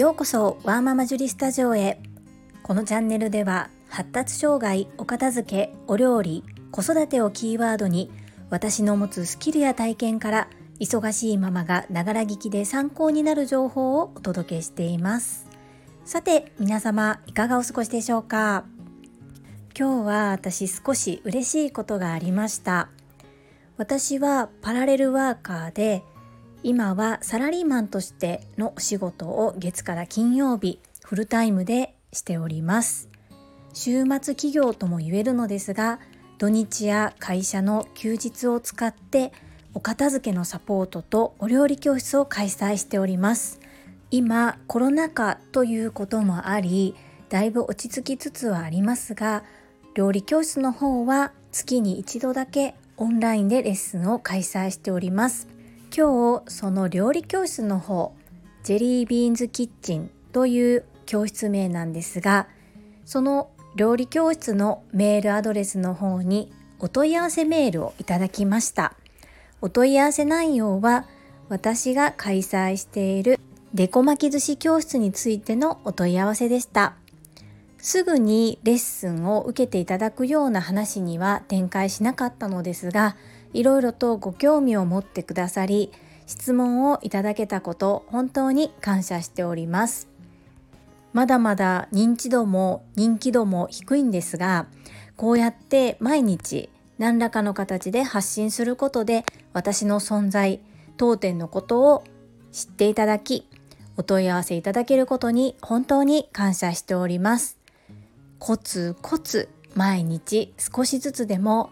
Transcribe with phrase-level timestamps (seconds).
[0.00, 2.00] ようこそワーママジュリスタジオへ。
[2.62, 8.10] このチャンネルでは発達障害お片付けお料理子育てをキーワードに
[8.48, 15.46] 私の持つスキルや体験から忙しいママがながら聞きで参考になる情報をお届けしています。
[16.06, 18.64] さて皆様いかがお過ごしでしょうか？
[19.78, 22.88] 今日は私少し嬉しいことがありました。
[23.76, 26.02] 私はパラレルワーカーで
[26.62, 33.08] 今はサラリーマンとしてのお仕事を月から金曜日フルタイムでしております。
[33.72, 36.00] 週末企業とも言えるのですが
[36.38, 39.32] 土日や会社の休日を使って
[39.74, 43.60] お片付けのサポートとお料理教室を開催しております。
[44.10, 46.96] 今コロナ禍ということもあり
[47.28, 49.44] だいぶ落ち着きつつはありますが
[49.94, 55.59] 料理教室の方は月に一度だけオンラインでレッスンを開催しております。
[55.96, 58.14] 今日その料理教室の方
[58.62, 62.46] ジェリービーンズキッチンという教室名なんですが
[63.04, 68.94] その料理教室のメールアドレスの方にお問い合わせメールをいただきました。
[69.60, 71.04] お問い合わせ内容は
[71.48, 73.38] 私が開催している
[73.74, 76.94] デコ巻き寿司教室についてのお問い合わせでした。
[77.78, 83.16] すぐにレッスンを受けていただくような話には展開しなかったのですが
[83.52, 85.92] いろいろとご興味を持ってくださり
[86.26, 90.08] 質問をいただけたこと本当に感謝しております。
[91.12, 94.66] まだまだ認知度も人気度も低いんですが
[95.16, 100.60] こうやって毎日何らかの形で発信することで私の存在
[100.96, 102.04] 当店のことを
[102.52, 103.48] 知っていただき
[103.96, 107.58] お問い合わせいただけることに本当に感謝しております。
[108.38, 111.70] コツコツ毎日少しずつでも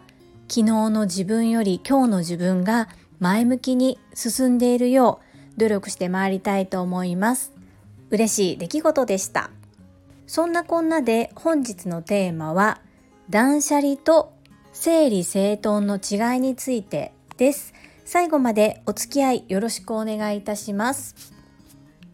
[0.51, 2.89] 昨日の自分より今日の自分が
[3.21, 5.21] 前向きに進んでいるよ
[5.57, 7.53] う努力してまりたいと思います。
[8.11, 9.51] 嬉しい出来事でした。
[10.27, 12.81] そんなこんなで本日のテーマは
[13.29, 14.33] 断捨離と
[14.73, 17.75] 整理整頓の違いについてです。
[18.07, 21.15] 最後までお付き合いよろしくお願いいたします。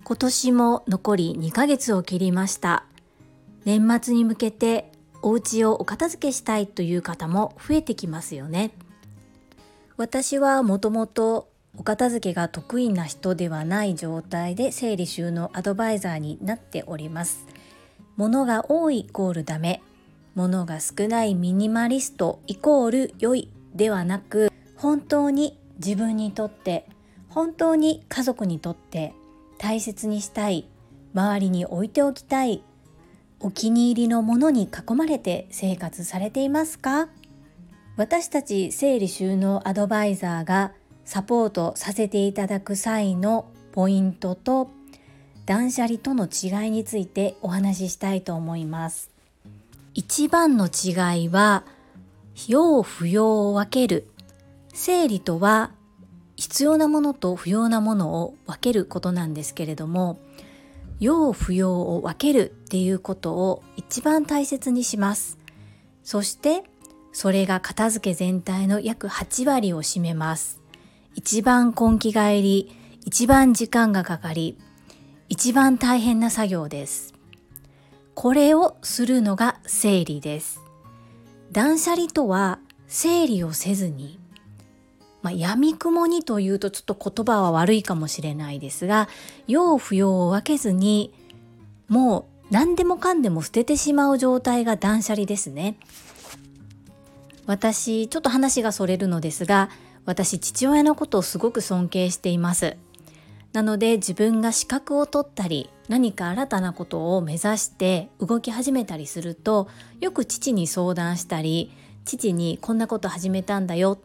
[0.02, 2.84] 今年も残り2ヶ月を切りました。
[3.64, 4.90] 年末に向けて
[5.24, 8.72] お家をお片付けしたいという方も増えてきますよね。
[9.96, 11.48] 私はもともと
[11.78, 17.46] お片付けが得意な人ではない状態で整理収納アドバイザーになっております。
[18.16, 19.82] 物が多いイコールダメ。
[20.34, 26.86] 物が少ないミニマリストイコール良いではなく本当に自分にとって
[27.30, 29.14] 本当に家族にとって
[29.58, 30.68] 大切にしたい
[31.14, 32.62] 周りに置いておきたい
[33.44, 37.08] お気に入りのものに囲まれて生活されていますか？
[37.98, 40.72] 私たち整理収納アドバイザーが
[41.04, 44.70] サポートさせていただく際のポイントと
[45.44, 49.10] 断捨離との違いについてお話ししたいと思います。
[49.92, 51.64] 一番の違いは
[52.48, 54.08] 要不要を分ける。
[54.72, 55.72] 整理とは
[56.36, 60.18] 必要なものと不要なものを分けることなんですけれども
[61.00, 65.38] 要不要を分けるっていうことを一番大切にします。
[66.02, 66.64] そして
[67.12, 70.60] それが片付け全体の約8割を占めます。
[71.14, 74.58] 一番根気がいり一番時間がかかり
[75.28, 77.14] 一番大変な作業です。
[78.14, 80.60] これをするのが整理です。
[81.52, 84.18] 断捨離とは整理をせずに
[85.24, 89.08] まあ、闇雲にというとちょっと言葉は悪いかもしれないですが
[89.46, 91.14] 要不要を分けずに
[91.88, 95.76] もう何でもかんでも捨ててしまう状態が断捨離ですね。
[97.46, 99.70] 私ちょっと話がそれるのですが
[100.04, 102.76] 私父親のことをすごく尊敬しています。
[103.54, 109.68] なので自分が資格を取ったり何か新たなことを目指して動き始めたりすると
[110.00, 111.72] よく父に相談したり
[112.04, 113.98] 父にこんなこと始めたんだよ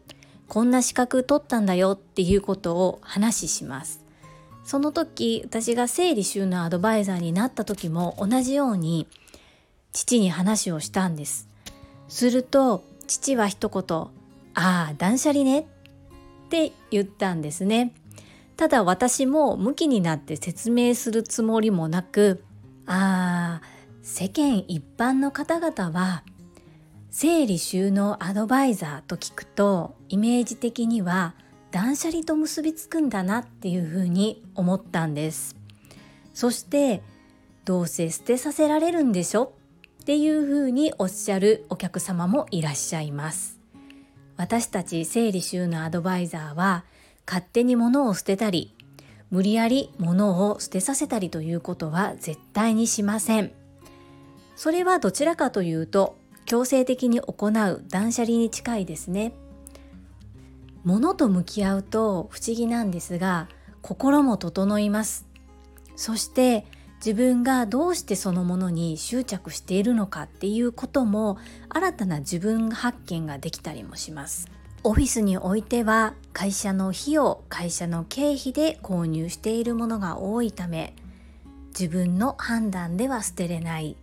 [0.50, 4.04] こんな資格取ったんだよっていうことを話します。
[4.64, 9.06] その時私が整理収納アドバイザーになった時も同じように
[9.92, 11.48] 父に話をしたんです。
[12.08, 13.98] すると父は一言
[14.54, 15.60] 「ああ断捨離ね」
[16.46, 17.94] って言ったんですね。
[18.56, 22.42] ただ私も向きになって説明するつもりもなく
[22.86, 23.62] 「ああ
[24.02, 26.24] 世間一般の方々は
[27.10, 31.34] 整理収納アドバイザーと聞くとイメージ的には
[31.72, 35.56] 断捨離と結びつくんだなっていうふうに思ったんです。
[36.34, 37.02] そして
[37.64, 39.52] どうせ捨てさせられるんでしょ？
[40.02, 43.58] っていうふうにおっしゃるお客様もいらっしゃいます。
[44.36, 46.84] 私たち整理収納アドバイザーは
[47.26, 48.72] 勝手に物を捨てたり
[49.30, 53.50] 無理やり物を捨てさせたりということは絶対にしません。
[54.54, 56.16] それはどちらかというと
[56.50, 59.34] 強制的に行う断捨離に近いですね。
[60.82, 63.48] 物と向き合うと不思議なんですが
[63.82, 65.28] 心も整います。
[65.94, 66.66] そして
[66.96, 71.38] 自分がどうしてそのものに執着しているのかっていうことも
[71.68, 74.48] 新たな自分発見ができたりもします。
[74.82, 80.96] オフィスにおいては会社の費用会社の経費で購入しているものが多いため
[81.68, 83.96] 自分の判断では捨てれない。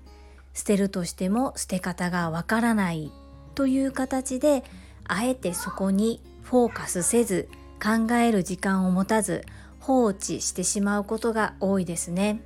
[0.58, 3.12] 捨てるとしても捨て方がわからない
[3.54, 4.64] という形で
[5.04, 7.48] あえてそこにフォーカスせず
[7.80, 9.46] 考える時間を持たず
[9.80, 12.42] 放置してしまうことが多いですね。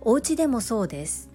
[0.00, 1.28] お家でもそうです。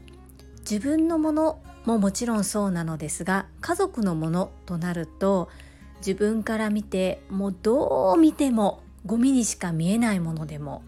[0.61, 5.49] 自分のものももちろんそうなのですが家族のものとなると
[5.97, 10.81] 自分から見てもうどう見てもゴミにしか見えないものでも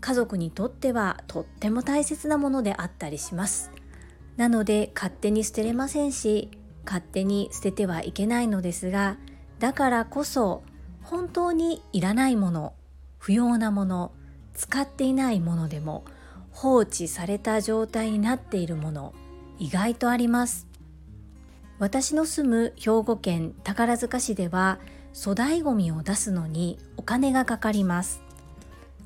[0.00, 3.70] 家族にとってはとっても大切なものであったりします。
[4.36, 6.50] なので勝手に捨てれませんし
[6.84, 9.16] 勝手に捨ててはいけないのですが
[9.58, 10.62] だからこそ
[11.02, 12.74] 本当にいらないもの
[13.18, 14.12] 不要なもの
[14.54, 16.04] 使っていないものでも
[16.50, 19.14] 放置された状態になっているもの
[19.58, 20.66] 意外とあります。
[21.78, 24.78] 私の住む兵庫県宝塚市では
[25.14, 28.22] 粗大ごみを出すのにお金がかかります。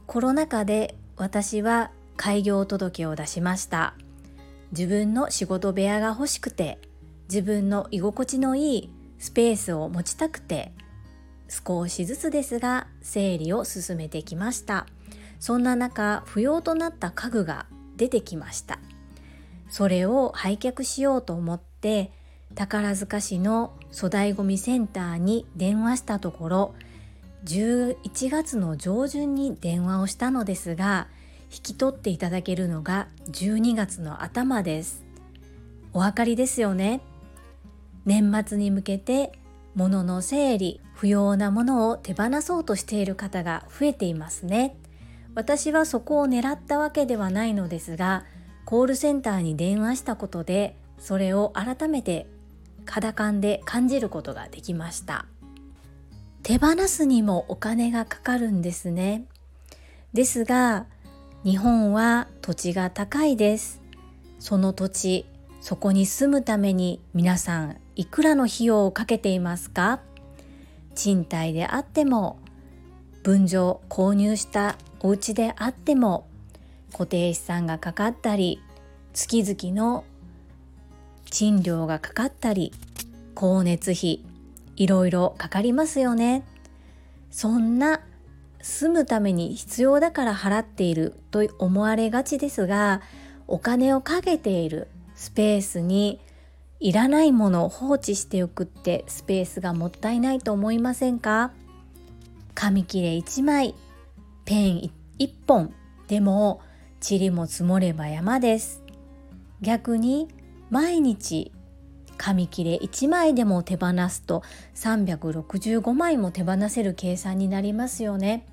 [0.06, 3.94] コロナ禍で私は開業届を出しました。
[4.76, 6.80] 自分の仕事部屋が欲しくて
[7.28, 10.72] 自分の居心地のいいスペースを持ちたくて
[11.48, 14.86] 少しずつですが整理を進めてきました。
[15.38, 17.66] そんな中不要となった家具が
[17.96, 18.80] 出てきました。
[19.68, 22.10] それを売却しようと思って
[22.56, 26.74] 宝塚市の粗大ごみセンターに電話したところ
[27.44, 31.06] 11月の上旬に電話をしたのですが
[31.54, 35.04] 引き取っていただけるのが12月の頭です。
[35.92, 37.00] お分かりですよね？
[38.04, 39.38] 年末に向けて
[39.76, 44.76] 物の整理不要なものを手放そうとしている方が増えていますね。
[45.36, 48.24] 私はそこを狙ったわけではないのですが
[48.64, 52.26] コールセンターに電話したことでそれを改めて
[52.84, 55.26] 肌感で感じることができました。
[56.42, 59.24] 手放すにもお金がかかるんですね。
[60.12, 60.86] ですが
[61.44, 63.82] 日本は土地が高いです。
[64.38, 65.26] その土地
[65.60, 70.00] そこに住むために皆さんいくらの費用をかけていますか？
[70.94, 72.38] 賃貸であっても
[73.22, 76.26] 分譲購入したお家であっても
[76.92, 78.62] 固定資産がかかったり
[79.12, 80.04] 月々の
[81.30, 82.72] 賃料がかかったり
[83.36, 84.24] 光熱費
[84.76, 86.42] いろいろかかりますよね。
[87.30, 88.00] そんな
[88.64, 93.02] 住むために必要だから払っていると思われがちですが
[93.46, 96.18] お金をかけているスペースに
[96.80, 101.52] いらないものを放置しておくってスペースがもったいないと思いませんか？
[102.54, 103.74] 紙切れ1枚
[104.46, 105.74] ペン1本
[106.08, 106.62] でも
[107.06, 108.82] 塵も積もれば山です。
[109.60, 110.28] 逆に
[110.70, 111.52] 毎日
[112.16, 114.42] 紙切れ1枚でも手放すと
[114.74, 118.46] 365枚も手放せる計算になりますよね。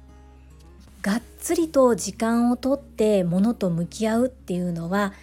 [1.01, 5.13] がっつりと時間をとって物と向き合うっていうのは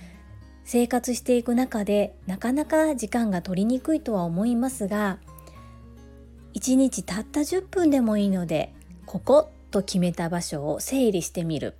[0.64, 5.18] 生活していく中でなかなか時間が取りにくいとは思いますが
[6.54, 8.72] 1日たった10分でもいいので
[9.06, 11.74] ここと決めた場所を整理してみる。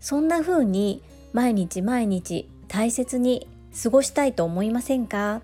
[0.00, 3.46] そんな風に毎日毎日大切に
[3.82, 5.42] 過ごしたいと思いませんか？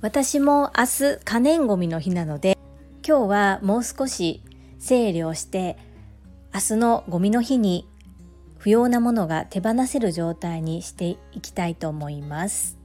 [0.00, 2.56] 私も明日可燃ごみの日なので
[3.06, 4.42] 今日はもう少し
[4.78, 5.76] 整理をして
[6.54, 7.88] 明日のゴミの日に
[8.58, 12.78] 不要なものが手放せる状態にしていきたいと思います。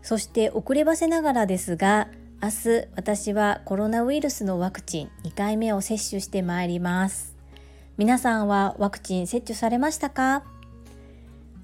[0.00, 2.08] そして遅ればせながらですが
[2.42, 7.36] 明日私はコロナウイルスのワクチン2回目を接種してまいります。
[7.98, 10.44] 皆さんはワクチン接種されましたか？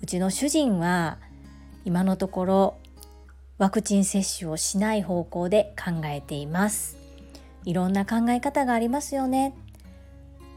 [0.02, 1.16] うちの主人は
[1.86, 2.76] 今のところ
[3.56, 6.98] ワクチン接種をしない方向で考えています。
[7.64, 9.54] いろんな考え方がありますよね。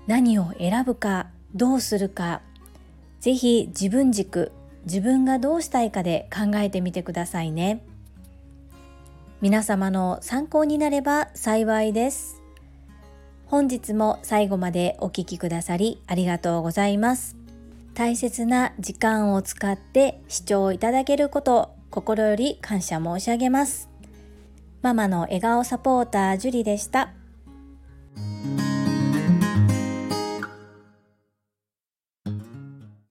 [0.07, 2.41] 何を選ぶかどうするか
[3.19, 4.51] ぜひ自分軸
[4.85, 7.83] 自分がどうしたいかで考えてみてくださいね。
[9.41, 12.41] 皆様の参考になれば幸いです。
[13.47, 17.35] 本日も最後までお聴きくださりありがとうございます。
[17.93, 23.89] 大切な時間を使って視聴いただけること心より感謝申し上げます。
[24.81, 27.09] ママの笑顔サポータージュリでした。